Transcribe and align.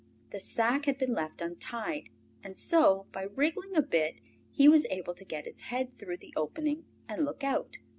The 0.31 0.39
sack 0.39 0.85
had 0.85 0.97
been 0.97 1.13
left 1.13 1.43
untied, 1.43 2.09
and 2.43 2.57
so 2.57 3.05
by 3.11 3.25
wriggling 3.35 3.75
a 3.75 3.83
bit 3.83 4.19
he 4.49 4.67
was 4.67 4.87
able 4.87 5.13
to 5.13 5.23
get 5.23 5.45
his 5.45 5.61
head 5.61 5.95
through 5.99 6.17
the 6.17 6.33
opening 6.35 6.85
and 7.07 7.23
look 7.23 7.43
out. 7.43 7.77